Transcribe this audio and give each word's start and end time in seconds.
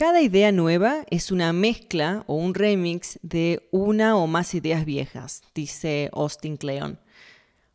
Cada 0.00 0.22
idea 0.22 0.50
nueva 0.50 1.04
es 1.10 1.30
una 1.30 1.52
mezcla 1.52 2.24
o 2.26 2.34
un 2.34 2.54
remix 2.54 3.18
de 3.20 3.68
una 3.70 4.16
o 4.16 4.26
más 4.26 4.54
ideas 4.54 4.86
viejas, 4.86 5.42
dice 5.54 6.08
Austin 6.14 6.56
Kleon. 6.56 6.98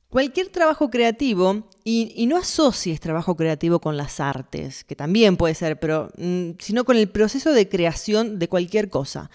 Cualquier 0.09 0.47
trabajo 0.49 0.89
creativo, 0.89 1.69
y, 1.83 2.25
no 2.25 2.37
asocies 2.37 2.99
trabajo 2.99 3.35
creativo 3.35 3.79
con 3.79 3.95
las 3.95 4.19
artes, 4.19 4.83
que 4.83 4.95
también 4.95 5.37
puede 5.37 5.53
ser, 5.53 5.79
pero 5.79 6.09
mm, 6.17 6.53
sino 6.57 6.83
con 6.83 6.97
el 6.97 7.09
proceso 7.09 7.51
de 7.51 7.69
creación 7.69 8.39
de 8.39 8.49
cualquier 8.49 8.89
cosa. 8.89 9.29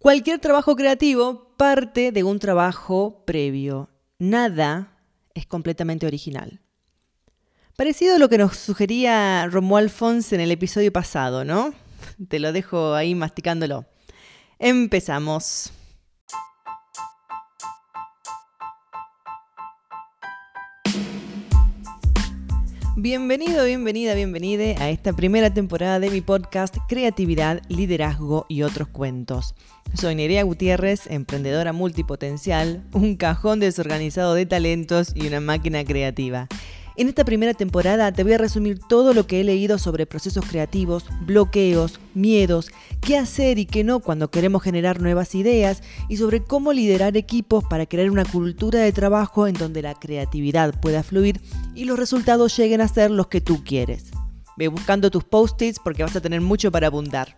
Cualquier 0.00 0.40
trabajo 0.40 0.74
creativo 0.74 1.54
parte 1.56 2.10
de 2.10 2.24
un 2.24 2.40
trabajo 2.40 3.22
previo. 3.24 3.88
Nada 4.18 4.98
es 5.32 5.46
completamente 5.46 6.08
original. 6.08 6.60
Parecido 7.76 8.16
a 8.16 8.18
lo 8.18 8.28
que 8.28 8.36
nos 8.36 8.56
sugería 8.56 9.46
Romuald 9.46 9.90
Fons 9.90 10.32
en 10.32 10.40
el 10.40 10.50
episodio 10.50 10.92
pasado, 10.92 11.44
¿no? 11.44 11.72
Te 12.28 12.38
lo 12.38 12.52
dejo 12.52 12.94
ahí 12.94 13.14
masticándolo. 13.14 13.86
Empezamos. 14.58 15.72
Bienvenido, 22.96 23.64
bienvenida, 23.64 24.14
bienvenide 24.14 24.76
a 24.78 24.90
esta 24.90 25.14
primera 25.14 25.54
temporada 25.54 25.98
de 25.98 26.10
mi 26.10 26.20
podcast 26.20 26.76
Creatividad, 26.86 27.62
Liderazgo 27.70 28.44
y 28.50 28.62
otros 28.62 28.88
cuentos. 28.88 29.54
Soy 29.94 30.14
Nerea 30.14 30.42
Gutiérrez, 30.42 31.06
emprendedora 31.06 31.72
multipotencial, 31.72 32.84
un 32.92 33.16
cajón 33.16 33.60
desorganizado 33.60 34.34
de 34.34 34.44
talentos 34.44 35.12
y 35.14 35.26
una 35.26 35.40
máquina 35.40 35.82
creativa. 35.84 36.48
En 36.96 37.08
esta 37.08 37.24
primera 37.24 37.54
temporada 37.54 38.12
te 38.12 38.24
voy 38.24 38.32
a 38.32 38.38
resumir 38.38 38.80
todo 38.80 39.14
lo 39.14 39.26
que 39.26 39.40
he 39.40 39.44
leído 39.44 39.78
sobre 39.78 40.06
procesos 40.06 40.44
creativos, 40.44 41.04
bloqueos, 41.24 42.00
miedos, 42.14 42.70
qué 43.00 43.16
hacer 43.16 43.58
y 43.58 43.66
qué 43.66 43.84
no 43.84 44.00
cuando 44.00 44.30
queremos 44.30 44.62
generar 44.62 45.00
nuevas 45.00 45.34
ideas 45.34 45.82
y 46.08 46.16
sobre 46.16 46.42
cómo 46.42 46.72
liderar 46.72 47.16
equipos 47.16 47.64
para 47.64 47.86
crear 47.86 48.10
una 48.10 48.24
cultura 48.24 48.80
de 48.80 48.92
trabajo 48.92 49.46
en 49.46 49.54
donde 49.54 49.82
la 49.82 49.94
creatividad 49.94 50.78
pueda 50.80 51.02
fluir 51.02 51.40
y 51.74 51.84
los 51.84 51.98
resultados 51.98 52.56
lleguen 52.56 52.80
a 52.80 52.88
ser 52.88 53.10
los 53.10 53.28
que 53.28 53.40
tú 53.40 53.62
quieres. 53.64 54.10
Ve 54.56 54.68
buscando 54.68 55.10
tus 55.10 55.24
post-its 55.24 55.78
porque 55.78 56.02
vas 56.02 56.16
a 56.16 56.20
tener 56.20 56.40
mucho 56.40 56.72
para 56.72 56.88
abundar. 56.88 57.34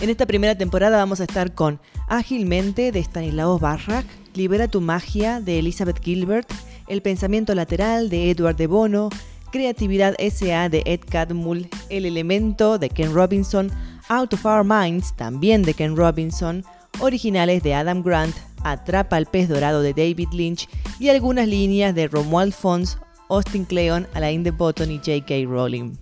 En 0.00 0.08
esta 0.08 0.26
primera 0.26 0.56
temporada 0.56 0.98
vamos 0.98 1.20
a 1.20 1.24
estar 1.24 1.54
con 1.54 1.80
Ágilmente 2.06 2.92
de 2.92 3.00
Stanislaus 3.00 3.60
Barrak, 3.60 4.06
Libera 4.34 4.68
tu 4.68 4.80
magia 4.80 5.40
de 5.40 5.58
Elizabeth 5.58 6.02
Gilbert, 6.02 6.50
el 6.90 7.02
pensamiento 7.02 7.54
lateral 7.54 8.10
de 8.10 8.30
Edward 8.30 8.56
de 8.56 8.66
Bono, 8.66 9.10
Creatividad 9.52 10.16
SA 10.18 10.68
de 10.68 10.82
Ed 10.84 11.00
Catmull, 11.08 11.68
El 11.88 12.04
elemento 12.04 12.78
de 12.78 12.90
Ken 12.90 13.14
Robinson, 13.14 13.70
Out 14.08 14.34
of 14.34 14.44
Our 14.44 14.64
Minds 14.64 15.14
también 15.16 15.62
de 15.62 15.72
Ken 15.72 15.96
Robinson, 15.96 16.64
originales 16.98 17.62
de 17.62 17.74
Adam 17.74 18.02
Grant, 18.02 18.34
Atrapa 18.64 19.16
al 19.16 19.26
pez 19.26 19.48
dorado 19.48 19.82
de 19.82 19.94
David 19.94 20.28
Lynch 20.32 20.68
y 20.98 21.08
algunas 21.08 21.46
líneas 21.46 21.94
de 21.94 22.08
Romuald 22.08 22.52
Fons, 22.52 22.98
Austin 23.28 23.64
Kleon, 23.64 24.08
Alain 24.12 24.42
de 24.42 24.50
Botton 24.50 24.90
y 24.90 24.96
J.K. 24.98 25.46
Rowling. 25.46 25.92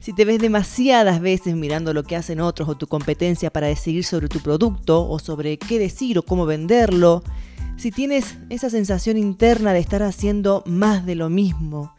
Si 0.00 0.14
te 0.14 0.24
ves 0.24 0.40
demasiadas 0.40 1.20
veces 1.20 1.54
mirando 1.54 1.92
lo 1.92 2.02
que 2.02 2.16
hacen 2.16 2.40
otros 2.40 2.66
o 2.66 2.76
tu 2.76 2.86
competencia 2.86 3.50
para 3.50 3.66
decidir 3.66 4.04
sobre 4.04 4.28
tu 4.28 4.40
producto 4.40 5.06
o 5.06 5.18
sobre 5.18 5.58
qué 5.58 5.78
decir 5.78 6.18
o 6.18 6.22
cómo 6.22 6.46
venderlo, 6.46 7.22
si 7.82 7.90
tienes 7.90 8.36
esa 8.48 8.70
sensación 8.70 9.16
interna 9.16 9.72
de 9.72 9.80
estar 9.80 10.04
haciendo 10.04 10.62
más 10.66 11.04
de 11.04 11.16
lo 11.16 11.28
mismo, 11.28 11.92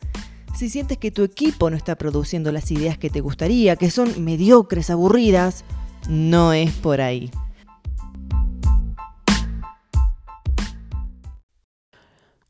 si 0.55 0.69
sientes 0.69 0.97
que 0.97 1.11
tu 1.11 1.23
equipo 1.23 1.69
no 1.69 1.75
está 1.75 1.97
produciendo 1.97 2.53
las 2.53 2.71
ideas 2.71 2.97
que 2.97 3.09
te 3.09 3.19
gustaría, 3.19 3.75
que 3.75 3.91
son 3.91 4.23
mediocres, 4.23 4.89
aburridas, 4.89 5.65
no 6.07 6.53
es 6.53 6.71
por 6.71 7.01
ahí. 7.01 7.31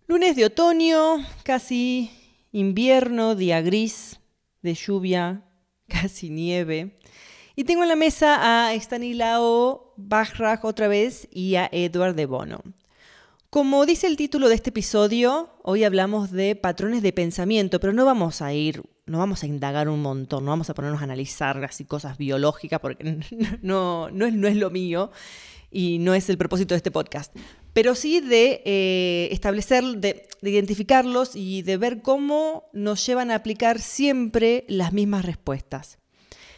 Lunes 0.05 0.35
de 0.35 0.45
otoño, 0.45 1.25
casi 1.41 2.11
invierno, 2.51 3.33
día 3.33 3.63
gris, 3.63 4.19
de 4.61 4.75
lluvia, 4.75 5.41
casi 5.87 6.29
nieve. 6.29 6.99
Y 7.55 7.63
tengo 7.63 7.81
en 7.81 7.89
la 7.89 7.95
mesa 7.95 8.67
a 8.67 8.75
Stanislao 8.75 9.95
Bachrach 9.97 10.63
otra 10.65 10.87
vez 10.87 11.27
y 11.31 11.55
a 11.55 11.67
Edward 11.71 12.13
de 12.13 12.27
Bono. 12.27 12.61
Como 13.53 13.85
dice 13.85 14.07
el 14.07 14.17
título 14.17 14.49
de 14.49 14.55
este 14.55 14.71
episodio, 14.71 15.51
hoy 15.61 15.83
hablamos 15.83 16.31
de 16.31 16.55
patrones 16.55 17.03
de 17.03 17.13
pensamiento, 17.13 17.79
pero 17.79 17.93
no 17.93 18.03
vamos 18.03 18.41
a 18.41 18.51
ir, 18.51 18.81
no 19.05 19.19
vamos 19.19 19.43
a 19.43 19.45
indagar 19.45 19.89
un 19.89 20.01
montón, 20.01 20.43
no 20.43 20.49
vamos 20.49 20.71
a 20.71 20.73
ponernos 20.73 21.01
a 21.01 21.03
analizar 21.03 21.63
así 21.63 21.85
cosas 21.85 22.17
biológicas 22.17 22.79
porque 22.79 23.19
no, 23.61 24.09
no, 24.09 24.25
es, 24.25 24.33
no 24.33 24.47
es 24.47 24.55
lo 24.55 24.71
mío 24.71 25.11
y 25.69 25.99
no 25.99 26.15
es 26.15 26.29
el 26.31 26.37
propósito 26.39 26.73
de 26.73 26.77
este 26.77 26.89
podcast. 26.89 27.31
Pero 27.73 27.93
sí 27.93 28.21
de 28.21 28.63
eh, 28.65 29.29
establecer, 29.31 29.83
de, 29.83 30.27
de 30.41 30.49
identificarlos 30.49 31.35
y 31.35 31.61
de 31.61 31.77
ver 31.77 32.01
cómo 32.01 32.71
nos 32.73 33.05
llevan 33.05 33.29
a 33.29 33.35
aplicar 33.35 33.79
siempre 33.79 34.65
las 34.67 34.93
mismas 34.93 35.25
respuestas. 35.25 35.99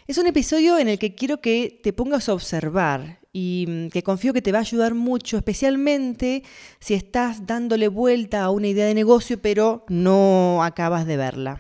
Es 0.08 0.20
un 0.20 0.28
episodio 0.28 0.78
en 0.78 0.88
el 0.88 1.00
que 1.00 1.16
quiero 1.16 1.42
que 1.42 1.80
te 1.82 1.92
pongas 1.92 2.30
a 2.30 2.36
observar 2.36 3.22
y 3.34 3.66
mm, 3.68 3.88
que 3.90 4.04
confío 4.04 4.34
que 4.34 4.42
te 4.44 4.52
va 4.52 4.60
a 4.60 4.62
ayudar 4.62 4.94
mucho, 4.94 5.36
especialmente 5.36 6.44
si 6.80 6.94
estás 6.94 7.48
dándole 7.48 7.88
vuelta 7.88 8.44
a 8.44 8.52
una 8.52 8.68
idea 8.68 8.86
de 8.86 8.94
negocio 8.94 9.42
pero 9.42 9.84
no 9.90 10.64
acabas 10.64 11.08
de 11.08 11.18
verla. 11.18 11.60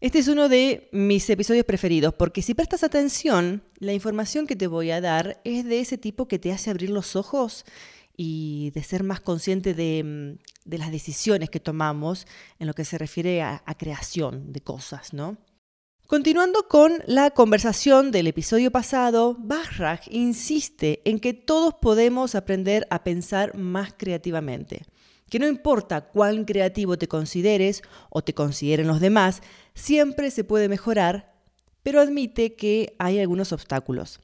Este 0.00 0.20
es 0.20 0.28
uno 0.28 0.48
de 0.48 0.88
mis 0.92 1.28
episodios 1.28 1.64
preferidos 1.64 2.14
porque 2.14 2.42
si 2.42 2.54
prestas 2.54 2.84
atención, 2.84 3.64
la 3.80 3.92
información 3.92 4.46
que 4.46 4.54
te 4.54 4.68
voy 4.68 4.92
a 4.92 5.00
dar 5.00 5.40
es 5.42 5.64
de 5.64 5.80
ese 5.80 5.98
tipo 5.98 6.28
que 6.28 6.38
te 6.38 6.52
hace 6.52 6.70
abrir 6.70 6.90
los 6.90 7.16
ojos 7.16 7.64
y 8.16 8.70
de 8.70 8.84
ser 8.84 9.02
más 9.02 9.18
consciente 9.18 9.74
de, 9.74 10.38
mm, 10.64 10.74
las 10.76 10.92
decisiones 10.92 11.50
que 11.50 11.58
tomamos 11.58 12.24
en 12.60 12.68
lo 12.68 12.74
que 12.74 12.84
se 12.84 12.98
refiere 12.98 13.42
a, 13.42 13.64
a 13.66 13.76
creación 13.76 14.52
de 14.52 14.60
cosas, 14.60 15.12
¿no? 15.12 15.38
Continuando 16.06 16.68
con 16.68 17.02
la 17.06 17.32
conversación 17.32 18.12
del 18.12 18.28
episodio 18.28 18.70
pasado, 18.70 19.34
Bachrach 19.40 20.06
insiste 20.08 21.02
en 21.04 21.18
que 21.18 21.34
todos 21.34 21.74
podemos 21.74 22.36
aprender 22.36 22.86
a 22.90 23.02
pensar 23.02 23.56
más 23.56 23.92
creativamente, 23.92 24.84
que 25.28 25.40
no 25.40 25.48
importa 25.48 26.02
cuán 26.02 26.44
creativo 26.44 26.96
te 26.96 27.08
consideres 27.08 27.82
o 28.08 28.22
te 28.22 28.34
consideren 28.34 28.86
los 28.86 29.00
demás, 29.00 29.42
siempre 29.74 30.30
se 30.30 30.44
puede 30.44 30.68
mejorar, 30.68 31.34
pero 31.82 32.00
admite 32.00 32.54
que 32.54 32.94
hay 33.00 33.18
algunos 33.18 33.50
obstáculos. 33.50 34.20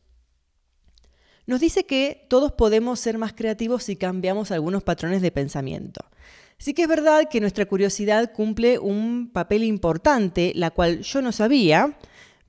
Nos 1.47 1.59
dice 1.59 1.84
que 1.84 2.28
todos 2.31 2.53
podemos 2.53 3.00
ser 3.00 3.19
más 3.19 3.32
creativos 3.32 3.82
si 3.82 3.97
cambiamos 3.97 4.53
algunos 4.53 4.84
patrones 4.84 5.20
de 5.20 5.32
pensamiento. 5.32 6.04
Sí 6.62 6.75
que 6.75 6.83
es 6.83 6.89
verdad 6.89 7.28
que 7.28 7.41
nuestra 7.41 7.67
curiosidad 7.67 8.31
cumple 8.33 8.78
un 8.78 9.28
papel 9.33 9.65
importante, 9.65 10.53
la 10.55 10.71
cual 10.71 11.00
yo 11.00 11.21
no 11.21 11.33
sabía, 11.33 11.99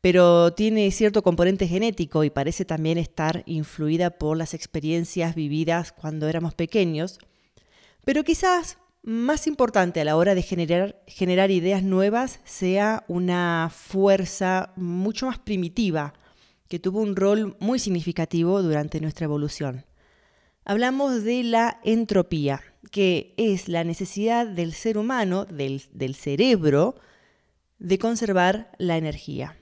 pero 0.01 0.53
tiene 0.53 0.91
cierto 0.91 1.24
componente 1.24 1.68
genético 1.68 2.24
y 2.24 2.29
parece 2.29 2.63
también 2.63 3.00
estar 3.00 3.41
influida 3.47 4.12
por 4.12 4.38
las 4.38 4.53
experiencias 4.53 5.34
vividas 5.34 5.91
cuando 5.91 6.28
éramos 6.29 6.53
pequeños. 6.53 7.18
Pero 8.06 8.24
quizás 8.24 8.78
más 9.01 9.47
importante 9.47 10.00
a 10.00 10.06
la 10.06 10.16
hora 10.16 10.35
de 10.35 10.44
generar, 10.44 11.01
generar 11.07 11.50
ideas 11.50 11.81
nuevas 11.81 12.40
sea 12.44 13.06
una 13.07 13.72
fuerza 13.74 14.74
mucho 14.75 15.25
más 15.25 15.40
primitiva 15.40 16.13
que 16.68 16.78
tuvo 16.78 17.01
un 17.01 17.16
rol 17.16 17.57
muy 17.59 17.80
significativo 17.80 18.62
durante 18.62 19.01
nuestra 19.01 19.25
evolución. 19.25 19.88
Hablamos 20.66 21.24
de 21.24 21.44
la 21.44 21.80
entropía, 21.84 22.62
que 22.91 23.33
es 23.38 23.67
la 23.67 23.83
necesidad 23.83 24.47
del 24.47 24.73
ser 24.73 24.97
humano, 24.97 25.45
del, 25.45 26.16
cerebro, 26.16 26.95
de 27.79 27.97
conservar 27.97 28.71
la 28.77 28.97
energía. 28.97 29.57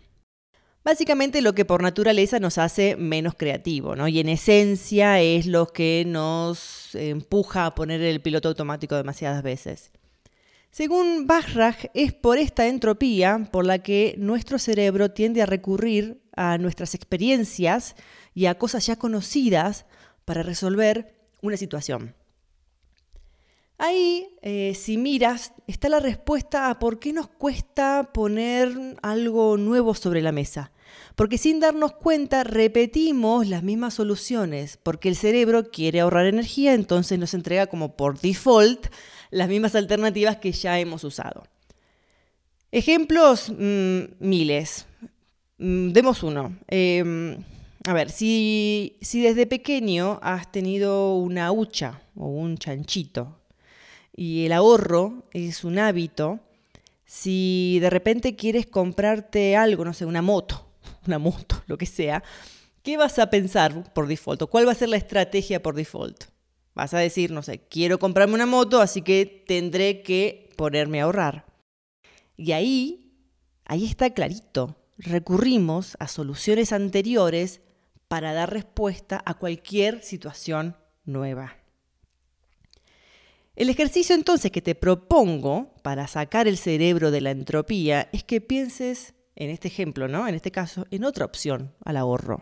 Básicamente 0.83 1.41
lo 1.41 1.53
que 1.53 1.65
por 1.65 1.83
naturaleza 1.83 2.39
nos 2.39 2.57
hace 2.57 2.95
menos 2.95 3.35
creativo, 3.35 3.95
¿no? 3.95 4.07
Y 4.07 4.19
en 4.19 4.29
esencia 4.29 5.21
es 5.21 5.45
lo 5.45 5.67
que 5.67 6.03
nos 6.07 6.95
empuja 6.95 7.67
a 7.67 7.75
poner 7.75 8.01
el 8.01 8.21
piloto 8.21 8.49
automático 8.49 8.95
demasiadas 8.95 9.43
veces. 9.43 9.91
Según 10.71 11.27
Bachrach, 11.27 11.85
es 11.93 12.13
por 12.13 12.37
esta 12.37 12.67
entropía 12.67 13.49
por 13.51 13.65
la 13.65 13.79
que 13.79 14.15
nuestro 14.17 14.57
cerebro 14.57 15.11
tiende 15.11 15.41
a 15.41 15.45
recurrir 15.45 16.21
a 16.35 16.57
nuestras 16.57 16.95
experiencias 16.95 17.95
y 18.33 18.45
a 18.45 18.57
cosas 18.57 18.85
ya 18.85 18.95
conocidas 18.95 19.85
para 20.25 20.43
resolver 20.43 21.13
una 21.41 21.57
situación. 21.57 22.15
Ahí, 23.83 24.27
eh, 24.43 24.75
si 24.75 24.95
miras, 24.99 25.53
está 25.65 25.89
la 25.89 25.99
respuesta 25.99 26.69
a 26.69 26.77
por 26.77 26.99
qué 26.99 27.13
nos 27.13 27.27
cuesta 27.27 28.11
poner 28.13 28.69
algo 29.01 29.57
nuevo 29.57 29.95
sobre 29.95 30.21
la 30.21 30.31
mesa. 30.31 30.71
Porque 31.15 31.39
sin 31.39 31.59
darnos 31.59 31.93
cuenta 31.93 32.43
repetimos 32.43 33.47
las 33.47 33.63
mismas 33.63 33.95
soluciones, 33.95 34.77
porque 34.83 35.09
el 35.09 35.15
cerebro 35.15 35.71
quiere 35.71 35.99
ahorrar 35.99 36.27
energía, 36.27 36.75
entonces 36.75 37.17
nos 37.17 37.33
entrega 37.33 37.65
como 37.65 37.97
por 37.97 38.19
default 38.19 38.85
las 39.31 39.49
mismas 39.49 39.73
alternativas 39.73 40.37
que 40.37 40.51
ya 40.51 40.79
hemos 40.79 41.03
usado. 41.03 41.41
Ejemplos, 42.71 43.49
mm, 43.49 44.01
miles. 44.19 44.85
mm, 45.57 45.89
demos 45.89 46.21
uno. 46.21 46.55
Em, 46.67 47.35
a 47.87 47.93
ver, 47.93 48.11
si, 48.11 48.99
si 49.01 49.21
desde 49.21 49.47
pequeño 49.47 50.19
has 50.21 50.51
tenido 50.51 51.15
una 51.15 51.51
hucha 51.51 52.03
o 52.15 52.27
un 52.27 52.59
chanchito 52.59 53.40
y 54.15 54.45
el 54.45 54.51
ahorro 54.51 55.23
es 55.31 55.63
un 55.63 55.79
hábito, 55.79 56.39
si 57.05 57.79
de 57.81 57.89
repente 57.89 58.35
quieres 58.35 58.67
comprarte 58.67 59.55
algo, 59.55 59.85
no 59.85 59.93
sé, 59.93 60.05
una 60.05 60.21
moto, 60.21 60.67
una 61.07 61.19
moto, 61.19 61.63
lo 61.67 61.77
que 61.77 61.85
sea, 61.85 62.23
¿qué 62.83 62.97
vas 62.97 63.19
a 63.19 63.29
pensar 63.29 63.93
por 63.93 64.07
default? 64.07 64.43
¿Cuál 64.49 64.67
va 64.67 64.71
a 64.71 64.75
ser 64.75 64.89
la 64.89 64.97
estrategia 64.97 65.61
por 65.61 65.75
default? 65.75 66.25
Vas 66.73 66.93
a 66.93 66.99
decir, 66.99 67.31
no 67.31 67.43
sé, 67.43 67.59
quiero 67.67 67.99
comprarme 67.99 68.35
una 68.35 68.45
moto, 68.45 68.81
así 68.81 69.01
que 69.01 69.43
tendré 69.47 70.03
que 70.03 70.49
ponerme 70.55 71.01
a 71.01 71.03
ahorrar. 71.03 71.45
Y 72.37 72.53
ahí, 72.53 73.13
ahí 73.65 73.85
está 73.85 74.11
clarito. 74.11 74.77
Recurrimos 74.97 75.97
a 75.99 76.07
soluciones 76.07 76.71
anteriores 76.71 77.61
para 78.07 78.33
dar 78.33 78.51
respuesta 78.51 79.21
a 79.25 79.33
cualquier 79.33 80.03
situación 80.03 80.77
nueva. 81.03 81.60
El 83.55 83.69
ejercicio 83.69 84.15
entonces 84.15 84.51
que 84.51 84.61
te 84.61 84.75
propongo 84.75 85.73
para 85.83 86.07
sacar 86.07 86.47
el 86.47 86.57
cerebro 86.57 87.11
de 87.11 87.21
la 87.21 87.31
entropía 87.31 88.09
es 88.13 88.23
que 88.23 88.39
pienses, 88.39 89.13
en 89.35 89.49
este 89.49 89.67
ejemplo, 89.67 90.07
¿no? 90.07 90.27
En 90.27 90.35
este 90.35 90.51
caso, 90.51 90.85
en 90.89 91.03
otra 91.03 91.25
opción 91.25 91.73
al 91.83 91.97
ahorro. 91.97 92.41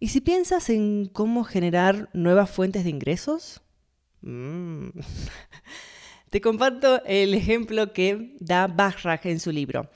¿Y 0.00 0.08
si 0.08 0.20
piensas 0.20 0.68
en 0.70 1.08
cómo 1.12 1.44
generar 1.44 2.10
nuevas 2.12 2.50
fuentes 2.50 2.84
de 2.84 2.90
ingresos? 2.90 3.62
Mm. 4.22 4.88
Te 6.30 6.40
comparto 6.40 7.02
el 7.04 7.32
ejemplo 7.32 7.92
que 7.92 8.36
da 8.40 8.66
Bachrach 8.66 9.24
en 9.26 9.38
su 9.38 9.52
libro. 9.52 9.88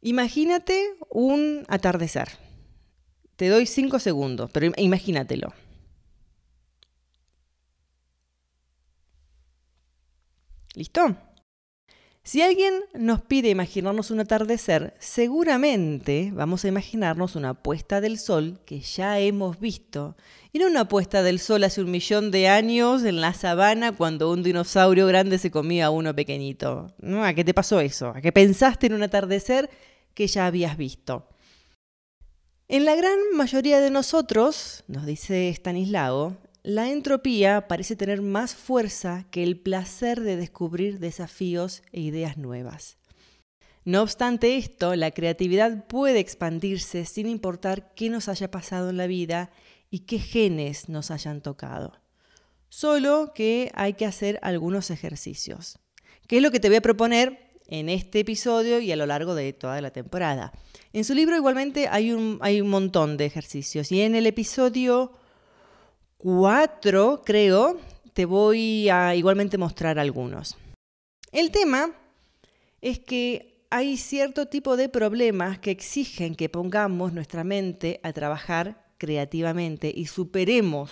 Imagínate 0.00 0.94
un 1.10 1.64
atardecer. 1.66 2.28
Te 3.34 3.48
doy 3.48 3.66
cinco 3.66 3.98
segundos, 3.98 4.50
pero 4.52 4.70
imagínatelo. 4.76 5.52
¿Listo? 10.78 11.16
Si 12.22 12.40
alguien 12.40 12.72
nos 12.94 13.20
pide 13.20 13.48
imaginarnos 13.48 14.12
un 14.12 14.20
atardecer, 14.20 14.94
seguramente 15.00 16.30
vamos 16.32 16.64
a 16.64 16.68
imaginarnos 16.68 17.34
una 17.34 17.54
puesta 17.54 18.00
del 18.00 18.16
sol 18.16 18.60
que 18.64 18.78
ya 18.78 19.18
hemos 19.18 19.58
visto, 19.58 20.16
y 20.52 20.60
no 20.60 20.68
una 20.68 20.86
puesta 20.86 21.24
del 21.24 21.40
sol 21.40 21.64
hace 21.64 21.80
un 21.80 21.90
millón 21.90 22.30
de 22.30 22.46
años 22.46 23.02
en 23.02 23.20
la 23.20 23.34
sabana 23.34 23.90
cuando 23.90 24.30
un 24.30 24.44
dinosaurio 24.44 25.08
grande 25.08 25.38
se 25.38 25.50
comía 25.50 25.86
a 25.86 25.90
uno 25.90 26.14
pequeñito. 26.14 26.94
¿A 27.24 27.34
qué 27.34 27.42
te 27.42 27.54
pasó 27.54 27.80
eso? 27.80 28.12
¿A 28.14 28.20
qué 28.20 28.30
pensaste 28.30 28.86
en 28.86 28.94
un 28.94 29.02
atardecer 29.02 29.68
que 30.14 30.28
ya 30.28 30.46
habías 30.46 30.76
visto? 30.76 31.26
En 32.68 32.84
la 32.84 32.94
gran 32.94 33.18
mayoría 33.34 33.80
de 33.80 33.90
nosotros, 33.90 34.84
nos 34.86 35.06
dice 35.06 35.48
Stanislao, 35.48 36.36
la 36.62 36.90
entropía 36.90 37.68
parece 37.68 37.96
tener 37.96 38.20
más 38.20 38.54
fuerza 38.54 39.26
que 39.30 39.42
el 39.42 39.58
placer 39.58 40.20
de 40.20 40.36
descubrir 40.36 40.98
desafíos 40.98 41.82
e 41.92 42.00
ideas 42.00 42.36
nuevas. 42.36 42.98
No 43.84 44.02
obstante 44.02 44.56
esto, 44.58 44.94
la 44.96 45.12
creatividad 45.12 45.86
puede 45.86 46.18
expandirse 46.18 47.06
sin 47.06 47.26
importar 47.26 47.94
qué 47.94 48.10
nos 48.10 48.28
haya 48.28 48.50
pasado 48.50 48.90
en 48.90 48.98
la 48.98 49.06
vida 49.06 49.50
y 49.90 50.00
qué 50.00 50.18
genes 50.18 50.88
nos 50.88 51.10
hayan 51.10 51.40
tocado. 51.40 51.94
Solo 52.68 53.32
que 53.34 53.70
hay 53.74 53.94
que 53.94 54.04
hacer 54.04 54.38
algunos 54.42 54.90
ejercicios. 54.90 55.78
¿Qué 56.26 56.36
es 56.36 56.42
lo 56.42 56.50
que 56.50 56.60
te 56.60 56.68
voy 56.68 56.76
a 56.76 56.82
proponer 56.82 57.38
en 57.66 57.88
este 57.88 58.20
episodio 58.20 58.78
y 58.80 58.92
a 58.92 58.96
lo 58.96 59.06
largo 59.06 59.34
de 59.34 59.54
toda 59.54 59.80
la 59.80 59.90
temporada? 59.90 60.52
En 60.92 61.04
su 61.04 61.14
libro 61.14 61.36
igualmente 61.36 61.88
hay 61.88 62.12
un, 62.12 62.38
hay 62.42 62.60
un 62.60 62.68
montón 62.68 63.16
de 63.16 63.24
ejercicios 63.24 63.90
y 63.90 64.02
en 64.02 64.14
el 64.14 64.26
episodio 64.26 65.12
cuatro, 66.18 67.22
creo, 67.24 67.80
te 68.12 68.26
voy 68.26 68.88
a 68.90 69.14
igualmente 69.14 69.56
mostrar 69.56 69.98
algunos. 69.98 70.56
El 71.32 71.50
tema 71.50 71.92
es 72.80 72.98
que 72.98 73.64
hay 73.70 73.96
cierto 73.96 74.46
tipo 74.46 74.76
de 74.76 74.88
problemas 74.88 75.58
que 75.58 75.70
exigen 75.70 76.34
que 76.34 76.48
pongamos 76.48 77.12
nuestra 77.12 77.44
mente 77.44 78.00
a 78.02 78.12
trabajar 78.12 78.86
creativamente 78.98 79.92
y 79.94 80.06
superemos 80.06 80.90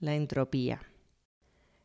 la 0.00 0.14
entropía. 0.14 0.82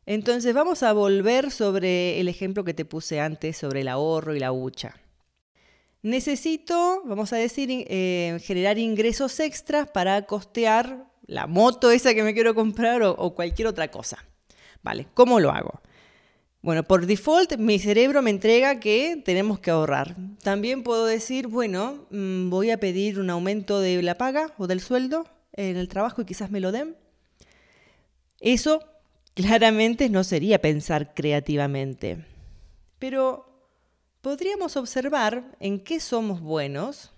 Entonces 0.05 0.53
vamos 0.55 0.81
a 0.81 0.93
volver 0.93 1.51
sobre 1.51 2.19
el 2.19 2.27
ejemplo 2.27 2.63
que 2.63 2.73
te 2.73 2.85
puse 2.85 3.19
antes 3.19 3.57
sobre 3.57 3.81
el 3.81 3.87
ahorro 3.87 4.35
y 4.35 4.39
la 4.39 4.51
hucha. 4.51 4.95
Necesito, 6.01 7.03
vamos 7.05 7.33
a 7.33 7.35
decir, 7.35 7.69
eh, 7.71 8.39
generar 8.41 8.79
ingresos 8.79 9.39
extras 9.39 9.89
para 9.91 10.25
costear 10.25 11.08
la 11.29 11.45
moto 11.45 11.91
esa 11.91 12.15
que 12.15 12.23
me 12.23 12.33
quiero 12.33 12.55
comprar 12.55 13.03
o, 13.03 13.35
cualquier 13.35 13.67
otra 13.67 13.89
cosa. 13.89 14.25
Vale, 14.81 15.05
¿cómo 15.13 15.39
lo 15.39 15.51
hago? 15.51 15.79
Bueno, 16.61 16.83
por 16.83 17.05
default 17.05 17.57
mi 17.57 17.77
cerebro 17.77 18.21
me 18.21 18.31
entrega 18.31 18.79
que 18.79 19.21
tenemos 19.23 19.59
que 19.59 19.69
ahorrar. 19.69 20.15
También 20.41 20.81
puedo 20.83 21.05
decir, 21.05 21.47
bueno, 21.47 22.07
mm, 22.09 22.49
voy 22.49 22.71
a 22.71 22.79
pedir 22.79 23.19
un 23.19 23.29
aumento 23.29 23.79
de 23.79 24.01
la 24.01 24.15
paga 24.15 24.53
o 24.57 24.65
del 24.65 24.81
sueldo 24.81 25.27
en 25.53 25.77
el 25.77 25.87
trabajo 25.87 26.23
y 26.23 26.25
quizás 26.25 26.49
me 26.49 26.59
lo 26.59 26.71
den. 26.71 26.97
Eso 28.39 28.83
claramente 29.35 30.09
no 30.09 30.23
sería 30.23 30.59
pensar 30.59 31.13
creativamente. 31.13 32.25
Pero 32.97 33.69
podríamos 34.21 34.75
observar 34.77 35.55
en 35.59 35.79
qué 35.79 35.99
somos 35.99 36.41
buenos 36.41 37.11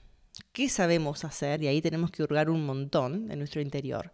qué 0.51 0.69
sabemos 0.69 1.23
hacer 1.23 1.63
y 1.63 1.67
ahí 1.67 1.81
tenemos 1.81 2.11
que 2.11 2.23
hurgar 2.23 2.49
un 2.49 2.65
montón 2.65 3.31
en 3.31 3.39
nuestro 3.39 3.61
interior. 3.61 4.11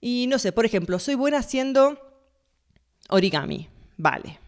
Y 0.00 0.26
no 0.28 0.38
sé, 0.38 0.52
por 0.52 0.64
ejemplo, 0.64 0.98
soy 0.98 1.14
buena 1.14 1.38
haciendo 1.38 1.98
origami, 3.08 3.68
vale. 3.96 4.38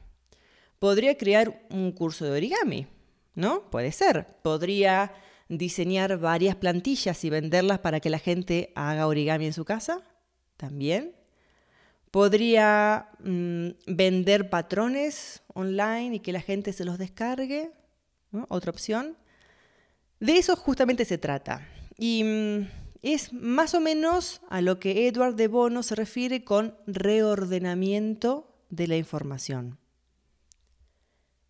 Podría 0.78 1.16
crear 1.16 1.66
un 1.70 1.92
curso 1.92 2.24
de 2.24 2.32
origami, 2.32 2.86
¿no? 3.34 3.70
Puede 3.70 3.92
ser. 3.92 4.26
Podría 4.42 5.12
diseñar 5.48 6.18
varias 6.18 6.56
plantillas 6.56 7.24
y 7.24 7.30
venderlas 7.30 7.78
para 7.80 8.00
que 8.00 8.10
la 8.10 8.18
gente 8.18 8.72
haga 8.74 9.06
origami 9.06 9.46
en 9.46 9.52
su 9.52 9.64
casa, 9.64 10.00
también. 10.56 11.14
Podría 12.10 13.10
mm, 13.20 13.68
vender 13.86 14.50
patrones 14.50 15.42
online 15.54 16.16
y 16.16 16.20
que 16.20 16.32
la 16.32 16.40
gente 16.40 16.72
se 16.72 16.84
los 16.84 16.98
descargue, 16.98 17.70
otra 18.48 18.70
opción. 18.70 19.16
De 20.22 20.36
eso 20.36 20.54
justamente 20.54 21.04
se 21.04 21.18
trata. 21.18 21.66
Y 21.98 22.22
mm, 22.22 22.68
es 23.02 23.32
más 23.32 23.74
o 23.74 23.80
menos 23.80 24.40
a 24.50 24.60
lo 24.60 24.78
que 24.78 25.08
Edward 25.08 25.34
de 25.34 25.48
Bono 25.48 25.82
se 25.82 25.96
refiere 25.96 26.44
con 26.44 26.76
reordenamiento 26.86 28.54
de 28.70 28.86
la 28.86 28.96
información. 28.96 29.80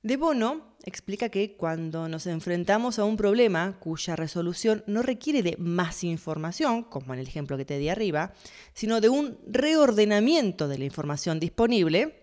De 0.02 0.16
Bono 0.16 0.74
explica 0.84 1.28
que 1.28 1.54
cuando 1.54 2.08
nos 2.08 2.26
enfrentamos 2.26 2.98
a 2.98 3.04
un 3.04 3.18
problema 3.18 3.78
cuya 3.78 4.16
resolución 4.16 4.82
no 4.86 5.02
requiere 5.02 5.42
de 5.42 5.58
más 5.58 6.02
información, 6.02 6.82
como 6.82 7.12
en 7.12 7.20
el 7.20 7.28
ejemplo 7.28 7.58
que 7.58 7.66
te 7.66 7.76
di 7.76 7.90
arriba, 7.90 8.32
sino 8.72 9.02
de 9.02 9.10
un 9.10 9.38
reordenamiento 9.46 10.66
de 10.66 10.78
la 10.78 10.86
información 10.86 11.40
disponible, 11.40 12.22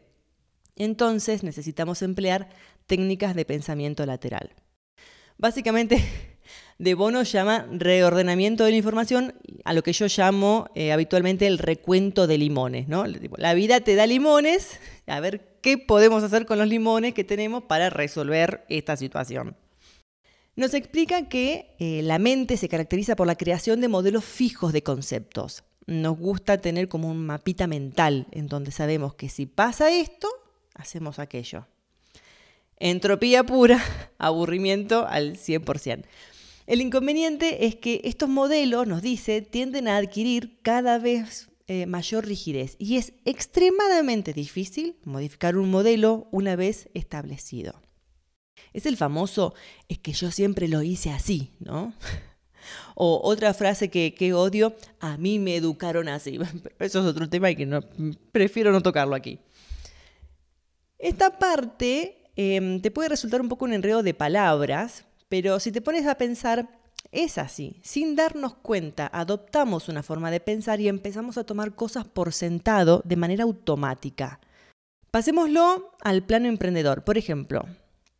entonces 0.76 1.44
necesitamos 1.44 2.02
emplear 2.02 2.50
técnicas 2.88 3.36
de 3.36 3.46
pensamiento 3.46 4.04
lateral. 4.08 4.56
Básicamente 5.38 6.04
de 6.80 6.94
Bono 6.96 7.24
llama 7.24 7.68
reordenamiento 7.70 8.64
de 8.64 8.72
la 8.72 8.78
información 8.78 9.34
a 9.66 9.74
lo 9.74 9.84
que 9.84 9.92
yo 9.92 10.08
llamo 10.08 10.70
eh, 10.76 10.94
habitualmente 10.94 11.46
el 11.46 11.58
recuento 11.58 12.26
de 12.26 12.38
limones. 12.38 12.88
¿no? 12.88 13.04
La 13.38 13.54
vida 13.54 13.82
te 13.82 13.96
da 13.96 14.08
limones, 14.08 14.80
a 15.06 15.20
ver 15.20 15.58
qué 15.62 15.78
podemos 15.78 16.24
hacer 16.24 16.46
con 16.46 16.58
los 16.58 16.68
limones 16.68 17.14
que 17.14 17.26
tenemos 17.26 17.64
para 17.64 17.90
resolver 17.90 18.66
esta 18.70 18.96
situación. 18.96 19.58
Nos 20.56 20.74
explica 20.74 21.28
que 21.28 21.76
eh, 21.80 22.02
la 22.02 22.18
mente 22.18 22.56
se 22.56 22.70
caracteriza 22.70 23.18
por 23.18 23.28
la 23.28 23.36
creación 23.36 23.82
de 23.82 23.90
modelos 23.90 24.24
fijos 24.24 24.72
de 24.72 24.82
conceptos. 24.82 25.64
Nos 25.86 26.18
gusta 26.18 26.60
tener 26.60 26.88
como 26.88 27.10
un 27.10 27.26
mapita 27.26 27.68
mental 27.68 28.28
en 28.32 28.48
donde 28.48 28.72
sabemos 28.72 29.16
que 29.16 29.28
si 29.28 29.46
pasa 29.46 29.92
esto, 29.92 30.30
hacemos 30.76 31.20
aquello. 31.20 31.68
Entropía 32.78 33.44
pura, 33.44 33.84
aburrimiento 34.18 35.06
al 35.08 35.36
100%. 35.36 36.06
El 36.70 36.82
inconveniente 36.82 37.66
es 37.66 37.78
que 37.78 38.00
estos 38.04 38.30
modelos, 38.30 38.86
nos 38.86 39.02
dice, 39.02 39.42
tienden 39.42 39.88
a 39.88 39.98
adquirir 39.98 40.60
cada 40.62 41.00
vez 41.00 41.50
eh, 41.66 41.88
mayor 41.88 42.28
rigidez 42.28 42.76
y 42.78 42.98
es 42.98 43.14
extremadamente 43.26 44.34
difícil 44.34 44.96
modificar 45.04 45.58
un 45.58 45.72
modelo 45.72 46.28
una 46.30 46.56
vez 46.56 46.88
establecido. 46.94 47.82
Es 48.72 48.86
el 48.86 48.98
famoso, 48.98 49.56
es 49.88 49.98
que 49.98 50.14
yo 50.14 50.30
siempre 50.30 50.68
lo 50.68 50.84
hice 50.84 51.10
así, 51.10 51.54
¿no? 51.60 51.92
O 52.94 53.20
otra 53.24 53.56
frase 53.56 53.90
que, 53.90 54.34
odio, 54.34 54.76
a 55.00 55.18
mí 55.18 55.40
me 55.40 55.56
educaron 55.56 56.08
así. 56.08 56.38
Eso 56.80 57.00
es 57.00 57.06
otro 57.06 57.28
tema 57.28 57.50
y 57.50 57.56
que 57.56 57.66
no, 57.66 57.82
prefiero 58.32 58.72
no 58.72 58.82
tocarlo 58.82 59.16
aquí. 59.16 59.40
Esta 61.00 61.40
parte 61.40 62.30
em, 62.36 62.80
te 62.80 62.92
puede 62.92 63.10
resultar 63.10 63.42
un 63.42 63.50
poco 63.50 63.66
un 63.66 63.74
enredo 63.74 64.04
de 64.04 64.14
palabras, 64.14 65.06
pero 65.30 65.60
si 65.60 65.72
te 65.72 65.82
pones 65.82 66.06
a 66.08 66.16
pensar, 66.16 66.68
Es 67.12 67.38
así, 67.38 67.80
sin 67.82 68.16
darnos 68.16 68.56
cuenta, 68.56 69.10
adoptamos 69.12 69.90
una 69.90 70.04
forma 70.04 70.30
de 70.32 70.40
pensar 70.40 70.80
y 70.80 70.88
empezamos 70.88 71.38
a 71.38 71.44
tomar 71.44 71.74
cosas 71.74 72.06
por 72.06 72.34
sentado 72.34 73.02
de 73.06 73.16
manera 73.16 73.46
automática. 73.46 74.40
Pasémoslo 75.10 75.94
al 76.02 76.24
plano 76.24 76.48
emprendedor. 76.48 77.04
Por 77.04 77.18
ejemplo, 77.18 77.66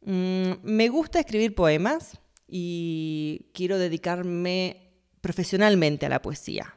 mm, 0.06 0.52
me 0.64 0.90
gusta 0.90 1.20
escribir 1.20 1.54
poemas 1.54 2.20
y 2.48 3.52
quiero 3.54 3.78
dedicarme 3.78 4.90
profesionalmente 5.22 6.08
a 6.08 6.10
la 6.10 6.22
poesía. 6.22 6.76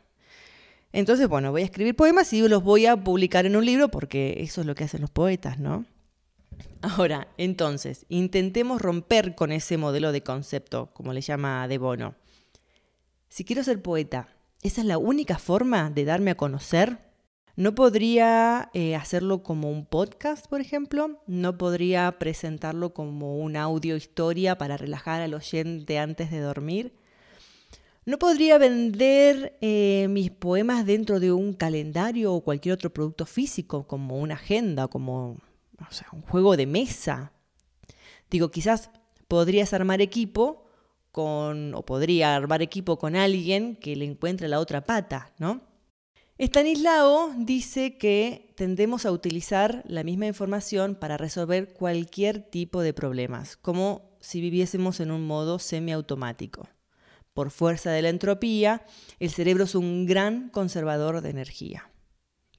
Entonces, 0.92 1.28
bueno, 1.28 1.50
voy 1.50 1.62
a 1.62 1.64
escribir 1.64 1.96
poemas 1.96 2.30
y 2.34 2.46
los 2.46 2.62
voy 2.62 2.84
a 2.84 2.96
publicar 2.96 3.46
en 3.46 3.56
un 3.56 3.64
libro 3.64 3.90
porque 3.90 4.36
eso 4.40 4.60
es 4.60 4.66
lo 4.66 4.74
que 4.74 4.84
hacen 4.84 5.00
los 5.00 5.10
poetas, 5.10 5.58
¿no? 5.58 5.86
Ahora, 6.82 7.28
entonces, 7.38 8.06
intentemos 8.08 8.82
romper 8.82 9.36
con 9.36 9.52
ese 9.52 9.76
modelo 9.76 10.10
de 10.10 10.24
concepto, 10.24 10.90
como 10.92 11.12
le 11.12 11.20
llama 11.20 11.68
De 11.68 11.78
Bono. 11.78 12.16
Si 13.28 13.44
quiero 13.44 13.62
ser 13.62 13.80
poeta, 13.80 14.28
¿esa 14.62 14.80
es 14.80 14.86
la 14.88 14.98
única 14.98 15.38
forma 15.38 15.90
de 15.90 16.04
darme 16.04 16.32
a 16.32 16.36
conocer? 16.36 16.98
¿No 17.54 17.76
podría 17.76 18.68
eh, 18.74 18.96
hacerlo 18.96 19.44
como 19.44 19.70
un 19.70 19.86
podcast, 19.86 20.48
por 20.48 20.60
ejemplo? 20.60 21.22
¿No 21.28 21.56
podría 21.56 22.18
presentarlo 22.18 22.92
como 22.92 23.36
una 23.36 23.62
audio 23.62 23.94
historia 23.94 24.58
para 24.58 24.76
relajar 24.76 25.22
al 25.22 25.34
oyente 25.34 26.00
antes 26.00 26.32
de 26.32 26.40
dormir? 26.40 26.94
¿No 28.04 28.18
podría 28.18 28.58
vender 28.58 29.56
eh, 29.60 30.08
mis 30.10 30.32
poemas 30.32 30.84
dentro 30.84 31.20
de 31.20 31.30
un 31.30 31.52
calendario 31.52 32.34
o 32.34 32.40
cualquier 32.40 32.72
otro 32.72 32.92
producto 32.92 33.24
físico, 33.24 33.86
como 33.86 34.18
una 34.18 34.34
agenda, 34.34 34.88
como 34.88 35.38
o 35.88 35.92
sea, 35.92 36.08
un 36.12 36.22
juego 36.22 36.56
de 36.56 36.66
mesa. 36.66 37.32
Digo, 38.30 38.50
quizás 38.50 38.90
podrías 39.28 39.72
armar 39.72 40.00
equipo 40.00 40.66
con, 41.10 41.74
o 41.74 41.84
podría 41.84 42.34
armar 42.34 42.62
equipo 42.62 42.98
con 42.98 43.16
alguien 43.16 43.76
que 43.76 43.94
le 43.96 44.04
encuentre 44.04 44.48
la 44.48 44.60
otra 44.60 44.84
pata, 44.84 45.32
¿no? 45.38 45.60
Stanislao 46.38 47.32
dice 47.36 47.98
que 47.98 48.52
tendemos 48.56 49.06
a 49.06 49.12
utilizar 49.12 49.84
la 49.86 50.02
misma 50.02 50.26
información 50.26 50.96
para 50.96 51.16
resolver 51.16 51.72
cualquier 51.72 52.42
tipo 52.42 52.80
de 52.80 52.92
problemas, 52.92 53.56
como 53.56 54.16
si 54.20 54.40
viviésemos 54.40 54.98
en 55.00 55.12
un 55.12 55.26
modo 55.26 55.58
semiautomático. 55.58 56.68
Por 57.34 57.50
fuerza 57.50 57.92
de 57.92 58.02
la 58.02 58.08
entropía, 58.08 58.84
el 59.20 59.30
cerebro 59.30 59.64
es 59.64 59.74
un 59.74 60.04
gran 60.04 60.48
conservador 60.48 61.20
de 61.20 61.30
energía. 61.30 61.91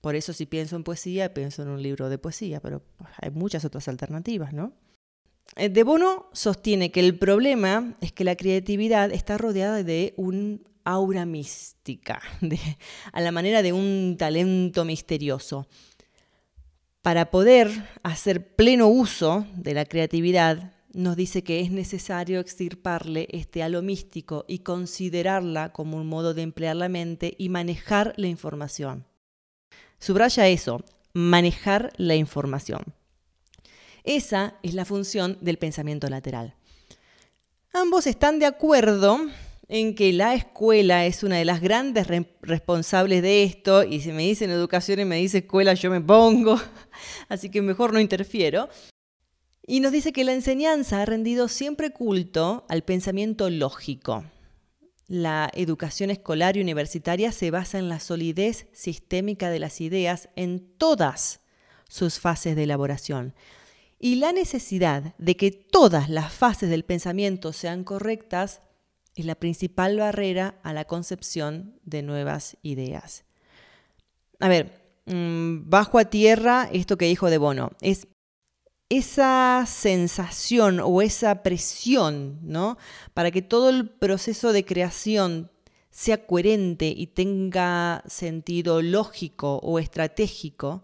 Por 0.03 0.17
eso 0.17 0.33
si 0.33 0.45
pienso 0.45 0.75
en 0.75 0.83
poesía, 0.83 1.33
pienso 1.33 1.61
en 1.61 1.69
un 1.69 1.81
libro 1.81 2.09
de 2.09 2.17
poesía, 2.17 2.59
pero 2.59 2.83
hay 3.21 3.31
muchas 3.31 3.63
otras 3.63 3.87
alternativas, 3.87 4.51
¿no? 4.51 4.73
Eh, 5.55 5.69
de 5.69 5.83
Bono 5.83 6.29
sostiene 6.33 6.91
que 6.91 6.99
el 6.99 7.17
problema 7.17 7.95
es 8.01 8.11
que 8.11 8.25
la 8.25 8.35
creatividad 8.35 9.13
está 9.13 9.37
rodeada 9.37 9.81
de 9.81 10.13
un 10.17 10.67
aura 10.83 11.25
mística, 11.25 12.21
a 13.13 13.21
la 13.21 13.31
manera 13.31 13.61
de 13.61 13.71
un 13.71 14.17
talento 14.19 14.83
misterioso. 14.83 15.69
Para 17.01 17.31
poder 17.31 17.71
hacer 18.03 18.57
pleno 18.57 18.89
uso 18.89 19.47
de 19.55 19.73
la 19.73 19.85
creatividad, 19.85 20.73
nos 20.91 21.15
dice 21.15 21.45
que 21.45 21.61
es 21.61 21.71
necesario 21.71 22.41
extirparle 22.41 23.29
este 23.31 23.63
halo 23.63 23.81
místico 23.81 24.43
y 24.49 24.59
considerarla 24.59 25.71
como 25.71 25.95
un 25.95 26.07
modo 26.07 26.33
de 26.33 26.41
emplear 26.41 26.75
la 26.75 26.89
mente 26.89 27.35
y 27.37 27.47
manejar 27.47 28.13
la 28.17 28.27
información. 28.27 29.05
Subraya 30.03 30.49
eso, 30.49 30.83
manejar 31.13 31.93
la 31.95 32.15
información. 32.15 32.83
Esa 34.03 34.55
es 34.61 34.73
la 34.73 34.83
función 34.83 35.37
del 35.39 35.57
pensamiento 35.57 36.09
lateral. 36.09 36.55
Ambos 37.71 38.05
están 38.05 38.37
de 38.37 38.45
acuerdo 38.45 39.17
en 39.69 39.95
que 39.95 40.11
la 40.11 40.35
escuela 40.35 41.05
es 41.05 41.23
una 41.23 41.37
de 41.37 41.45
las 41.45 41.61
grandes 41.61 42.05
responsables 42.41 43.21
de 43.21 43.43
esto, 43.43 43.85
y 43.85 44.01
si 44.01 44.11
me 44.11 44.23
dicen 44.23 44.49
educación 44.49 44.99
y 44.99 45.05
me 45.05 45.15
dice 45.15 45.37
escuela, 45.37 45.73
yo 45.73 45.89
me 45.89 46.01
pongo, 46.01 46.59
así 47.29 47.49
que 47.49 47.61
mejor 47.61 47.93
no 47.93 48.01
interfiero. 48.01 48.67
Y 49.65 49.79
nos 49.79 49.93
dice 49.93 50.11
que 50.11 50.25
la 50.25 50.33
enseñanza 50.33 51.01
ha 51.01 51.05
rendido 51.05 51.47
siempre 51.47 51.91
culto 51.91 52.65
al 52.67 52.83
pensamiento 52.83 53.49
lógico, 53.49 54.25
la 55.07 55.49
educación 55.53 56.09
escolar 56.09 56.57
y 56.57 56.61
universitaria 56.61 57.31
se 57.31 57.51
basa 57.51 57.79
en 57.79 57.89
la 57.89 57.99
solidez 57.99 58.67
sistémica 58.73 59.49
de 59.49 59.59
las 59.59 59.81
ideas 59.81 60.29
en 60.35 60.59
todas 60.77 61.41
sus 61.87 62.19
fases 62.19 62.55
de 62.55 62.63
elaboración 62.63 63.33
y 64.03 64.15
la 64.15 64.33
necesidad 64.33 65.15
de 65.17 65.37
que 65.37 65.51
todas 65.51 66.09
las 66.09 66.33
fases 66.33 66.69
del 66.69 66.83
pensamiento 66.83 67.53
sean 67.53 67.85
correctas 67.85 68.61
es 69.15 69.25
la 69.25 69.35
principal 69.35 69.97
barrera 69.97 70.59
a 70.61 70.73
la 70.73 70.83
concepción 70.83 71.79
de 71.85 72.01
nuevas 72.01 72.57
ideas. 72.63 73.23
A 74.41 74.49
ver, 74.49 74.99
mm, 75.05 75.69
bajo 75.69 75.99
a 75.99 76.05
tierra 76.05 76.67
esto 76.73 76.97
que 76.97 77.05
dijo 77.05 77.29
De 77.29 77.37
Bono, 77.37 77.71
es 77.79 78.07
esa 78.97 79.65
sensación 79.67 80.79
o 80.79 81.01
esa 81.01 81.41
presión, 81.41 82.39
¿no? 82.43 82.77
Para 83.13 83.31
que 83.31 83.41
todo 83.41 83.69
el 83.69 83.89
proceso 83.89 84.53
de 84.53 84.65
creación 84.65 85.51
sea 85.89 86.25
coherente 86.27 86.93
y 86.95 87.07
tenga 87.07 88.03
sentido 88.07 88.81
lógico 88.81 89.57
o 89.63 89.79
estratégico, 89.79 90.83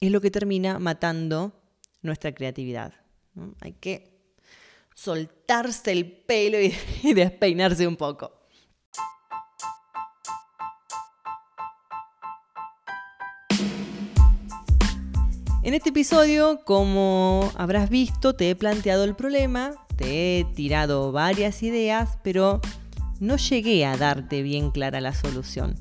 es 0.00 0.10
lo 0.10 0.20
que 0.20 0.30
termina 0.30 0.78
matando 0.78 1.52
nuestra 2.02 2.34
creatividad. 2.34 2.92
Hay 3.60 3.72
que 3.72 4.16
soltarse 4.94 5.92
el 5.92 6.10
pelo 6.12 6.58
y 6.60 6.74
despeinarse 7.14 7.86
un 7.86 7.96
poco. 7.96 8.32
En 15.66 15.74
este 15.74 15.88
episodio, 15.88 16.60
como 16.62 17.50
habrás 17.56 17.90
visto, 17.90 18.36
te 18.36 18.50
he 18.50 18.54
planteado 18.54 19.02
el 19.02 19.16
problema, 19.16 19.72
te 19.96 20.38
he 20.38 20.44
tirado 20.44 21.10
varias 21.10 21.60
ideas, 21.64 22.18
pero 22.22 22.60
no 23.18 23.36
llegué 23.36 23.84
a 23.84 23.96
darte 23.96 24.42
bien 24.42 24.70
clara 24.70 25.00
la 25.00 25.12
solución. 25.12 25.74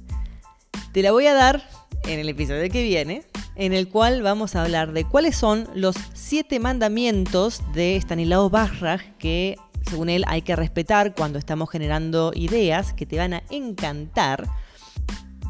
Te 0.91 1.03
la 1.03 1.11
voy 1.11 1.27
a 1.27 1.35
dar 1.35 1.69
en 2.07 2.19
el 2.19 2.27
episodio 2.29 2.67
que 2.71 2.81
viene, 2.81 3.25
en 3.53 3.73
el 3.73 3.87
cual 3.87 4.23
vamos 4.23 4.55
a 4.55 4.63
hablar 4.63 4.91
de 4.91 5.03
cuáles 5.05 5.35
son 5.35 5.69
los 5.75 5.95
siete 6.15 6.59
mandamientos 6.59 7.61
de 7.75 7.95
Stanislao 7.97 8.49
Bachrach 8.49 9.03
que, 9.19 9.55
según 9.87 10.09
él, 10.09 10.25
hay 10.27 10.41
que 10.41 10.55
respetar 10.55 11.13
cuando 11.13 11.37
estamos 11.37 11.69
generando 11.69 12.31
ideas 12.33 12.91
que 12.93 13.05
te 13.05 13.19
van 13.19 13.35
a 13.35 13.43
encantar 13.51 14.47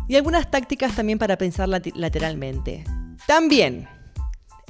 y 0.10 0.18
algunas 0.18 0.52
tácticas 0.52 0.94
también 0.94 1.20
para 1.20 1.38
pensar 1.38 1.70
lateralmente. 1.70 2.84
También 3.28 3.88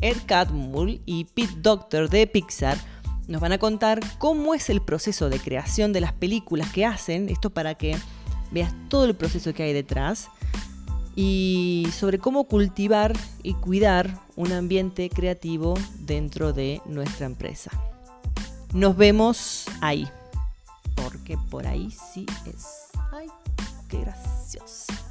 Ed 0.02 0.18
Catmull 0.26 1.02
y 1.06 1.26
Pete 1.26 1.56
Doctor 1.58 2.10
de 2.10 2.28
Pixar 2.28 2.78
nos 3.28 3.42
van 3.42 3.54
a 3.54 3.58
contar 3.58 4.02
cómo 4.18 4.54
es 4.54 4.70
el 4.70 4.82
proceso 4.82 5.30
de 5.30 5.40
creación 5.40 5.94
de 5.94 6.02
las 6.02 6.14
películas 6.14 6.72
que 6.72 6.86
hacen, 6.86 7.30
esto 7.30 7.50
para 7.50 7.76
que 7.76 7.98
veas 8.52 8.74
todo 8.90 9.06
el 9.06 9.16
proceso 9.16 9.54
que 9.54 9.64
hay 9.64 9.74
detrás, 9.74 10.30
y 11.16 11.88
sobre 11.98 12.20
cómo 12.20 12.44
cultivar 12.44 13.14
y 13.42 13.54
cuidar 13.56 14.20
un 14.36 14.52
ambiente 14.52 15.10
creativo 15.10 15.76
dentro 16.00 16.54
de 16.54 16.82
nuestra 16.86 17.26
empresa. 17.26 17.72
Nos 18.74 18.98
vemos 18.98 19.66
ahí, 19.82 20.08
porque 20.96 21.38
por 21.50 21.66
ahí 21.66 21.90
sí 21.92 22.26
es. 22.46 22.90
¡Ay, 23.12 23.28
qué 23.90 24.02
gracioso! 24.02 25.05